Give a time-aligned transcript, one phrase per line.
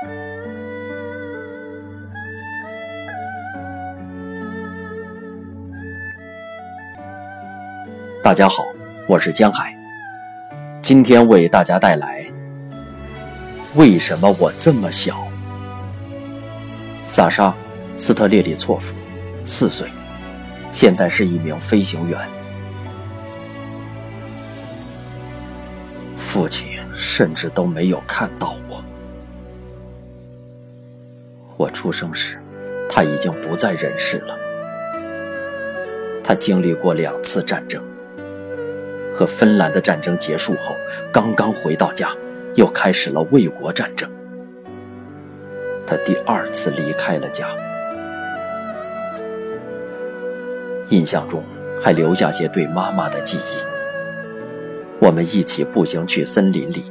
[0.00, 0.06] 大
[8.32, 8.62] 家好，
[9.08, 9.74] 我是江海，
[10.80, 12.22] 今天为大家带来
[13.74, 15.14] 《为什么我这么小》。
[17.02, 17.48] 萨沙·
[17.96, 18.94] 斯特列里措夫，
[19.44, 19.90] 四岁，
[20.70, 22.20] 现在是一名飞行员。
[26.16, 28.80] 父亲甚至都没有看到我。
[31.58, 32.38] 我出生时，
[32.88, 34.38] 他已经不在人世了。
[36.22, 37.82] 他经历过两次战争。
[39.12, 40.76] 和芬兰的战争结束后，
[41.12, 42.10] 刚刚回到家，
[42.54, 44.08] 又开始了卫国战争。
[45.84, 47.48] 他第二次离开了家，
[50.90, 51.42] 印象中
[51.82, 53.58] 还留下些对妈妈的记忆。
[55.00, 56.84] 我们一起步行去森林里，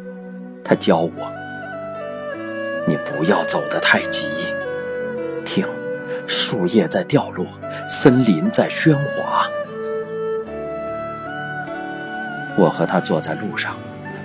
[0.66, 1.31] 他教我
[2.86, 4.27] ：“你不要走得太急，
[6.28, 7.47] 树叶在掉落，
[7.88, 9.47] 森林在喧哗。”
[12.59, 13.75] 我和他坐在路上，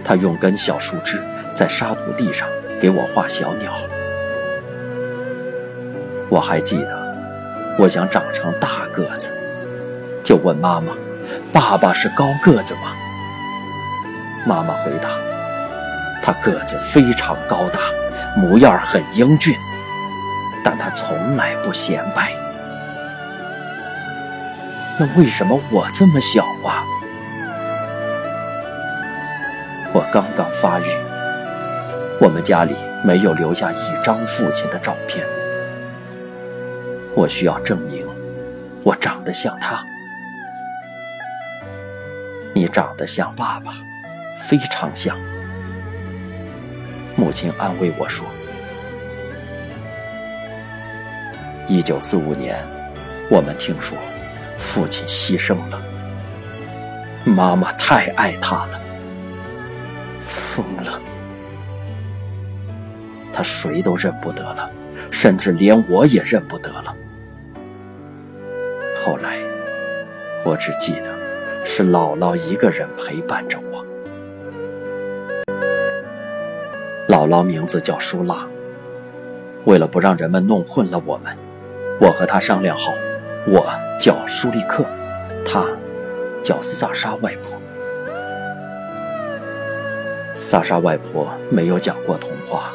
[0.04, 1.22] 他用根小树枝
[1.54, 2.48] 在沙土地上
[2.80, 3.72] 给我画小鸟。
[6.28, 7.16] 我还记得，
[7.78, 9.30] 我想长成大个子，
[10.24, 10.94] 就问妈妈
[11.52, 12.94] ：“爸爸是高个子吗？”
[14.48, 15.10] 妈妈回答
[16.24, 17.80] ：“他个子非常高大，
[18.34, 19.54] 模样很英俊，
[20.64, 22.32] 但他从来不显摆。”
[24.98, 26.84] 那为什么我这么小啊？
[29.94, 30.84] 我刚刚发育，
[32.20, 35.26] 我们家里没有留下一张父亲的照片。
[37.14, 38.06] 我需要证明，
[38.84, 39.82] 我长得像他。
[42.54, 43.72] 你长得像爸爸，
[44.38, 45.16] 非常像。
[47.16, 48.26] 母亲安慰我说
[51.72, 52.62] ：“一九四五年，
[53.30, 53.96] 我们听说
[54.58, 55.80] 父亲牺牲了，
[57.24, 58.78] 妈妈太爱他了。”
[60.20, 61.00] 疯了，
[63.32, 64.70] 他谁都认不得了，
[65.10, 66.94] 甚至连我也认不得了。
[69.02, 69.38] 后来，
[70.44, 71.06] 我只记得
[71.64, 73.82] 是姥姥一个人陪伴着我。
[77.08, 78.46] 姥姥名字叫舒拉。
[79.64, 81.34] 为了不让人们弄混了我们，
[82.02, 82.92] 我和她商量好，
[83.46, 83.64] 我
[83.96, 84.84] 叫舒利克，
[85.46, 85.64] 她
[86.42, 87.56] 叫萨沙外婆。
[90.34, 92.72] 萨莎外婆没有讲过童话，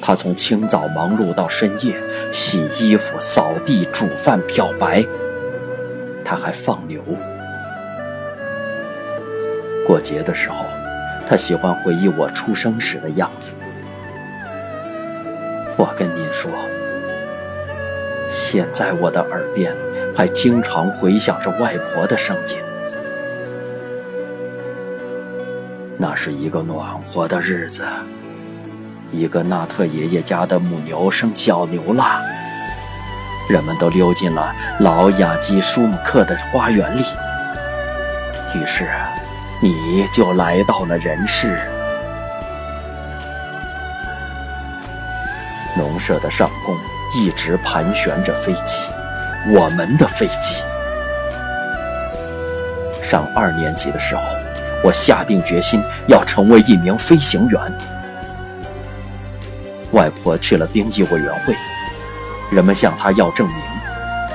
[0.00, 1.96] 她从清早忙碌到深夜，
[2.32, 5.04] 洗衣服、扫地、煮饭、漂白，
[6.24, 7.02] 她还放牛。
[9.84, 10.64] 过节的时候，
[11.28, 13.52] 她喜欢回忆我出生时的样子。
[15.76, 16.52] 我跟您说，
[18.28, 19.72] 现在我的耳边
[20.16, 22.56] 还经常回响着外婆的声音。
[25.96, 27.86] 那是一个暖和的日子，
[29.10, 32.20] 一个纳特爷爷家的母牛生小牛了，
[33.48, 37.04] 人们都溜进了老雅基舒姆克的花园里。
[38.54, 38.88] 于是，
[39.62, 41.58] 你就来到了人世。
[45.76, 46.76] 农舍的上空
[47.12, 48.88] 一直盘旋着飞机，
[49.52, 50.62] 我们的飞机。
[53.02, 54.22] 上二年级的时候。
[54.84, 57.58] 我下定决心要成为一名飞行员。
[59.92, 61.56] 外婆去了兵役委员会，
[62.50, 63.56] 人们向她要证明，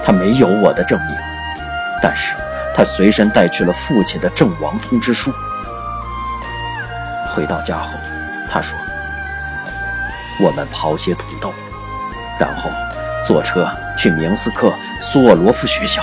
[0.03, 1.15] 她没有我的证明，
[2.01, 2.33] 但是
[2.73, 5.31] 她随身带去了父亲的阵亡通知书。
[7.31, 7.91] 回到家后，
[8.51, 8.75] 她说
[10.41, 11.53] ：“我们刨些土豆，
[12.39, 12.71] 然后
[13.23, 13.67] 坐车
[13.97, 16.01] 去明斯克苏沃罗夫学校。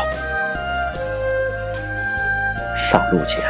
[2.77, 3.41] 上路前。”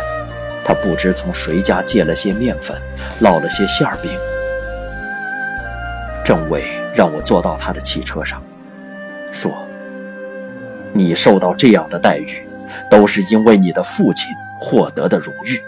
[0.69, 2.77] 他不知从谁家借了些面粉，
[3.21, 4.11] 烙了些馅饼。
[6.25, 8.43] 政委让我坐到他的汽车上，
[9.31, 9.55] 说
[10.93, 12.45] ：“你受到这样的待遇，
[12.91, 15.63] 都是因为你的父亲获得的荣誉。”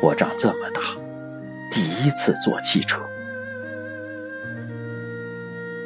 [0.00, 0.80] 我长这么大，
[1.70, 2.98] 第一次坐汽车。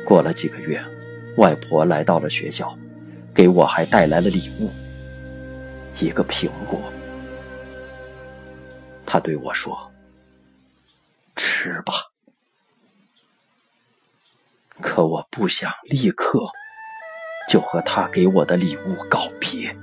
[0.05, 0.83] 过了几个月，
[1.37, 2.77] 外婆来到了学校，
[3.35, 4.71] 给我还带来了礼物。
[5.99, 6.93] 一个苹果，
[9.07, 9.91] 她对我说
[11.35, 11.95] ：“吃吧。”
[14.81, 16.45] 可我不想立刻
[17.49, 19.75] 就和他给我的礼物告别。